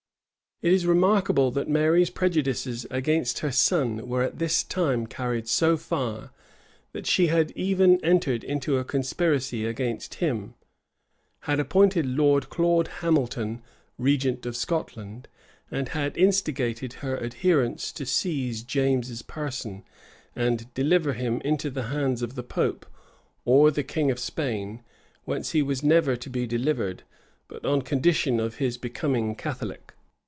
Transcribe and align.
[*] 0.61 0.61
It 0.63 0.71
is 0.73 0.85
remarkable, 0.85 1.49
that 1.53 1.67
Mary's 1.67 2.11
prejudices 2.11 2.85
against 2.91 3.39
her 3.39 3.51
son 3.51 4.07
were 4.07 4.21
at 4.21 4.37
this 4.37 4.63
time 4.63 5.07
carried 5.07 5.47
so 5.47 5.75
far, 5.75 6.29
that 6.91 7.07
she 7.07 7.29
had 7.33 7.49
even 7.53 7.99
entered 8.05 8.43
into 8.43 8.77
a 8.77 8.83
conspiracy 8.85 9.65
against 9.65 10.13
him, 10.21 10.53
had 11.49 11.59
appointed 11.59 12.05
Lord 12.05 12.51
Claud 12.51 12.89
Hamilton 12.99 13.63
regent 13.97 14.45
of 14.45 14.55
Scotland, 14.55 15.27
and 15.71 15.89
had 15.89 16.15
instigated 16.15 16.93
her 17.01 17.19
adherents 17.19 17.91
to 17.93 18.05
seize 18.05 18.61
James's 18.61 19.23
person, 19.23 19.83
and 20.35 20.71
deliver 20.75 21.13
him 21.13 21.41
into 21.43 21.71
the 21.71 21.87
hands 21.87 22.21
of 22.21 22.35
the 22.35 22.43
pope, 22.43 22.85
or 23.45 23.71
the 23.71 23.81
king 23.83 24.11
of 24.11 24.19
Spain; 24.19 24.83
whence 25.25 25.53
he 25.53 25.63
was 25.63 25.81
never 25.81 26.15
to 26.15 26.29
be 26.29 26.45
delivered, 26.45 27.01
but 27.47 27.65
on 27.65 27.81
condition 27.81 28.39
of 28.39 28.57
his 28.57 28.77
becoming 28.77 29.33
Catholic. 29.33 29.95